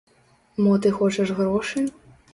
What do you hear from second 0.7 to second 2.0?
ты хочаш грошы?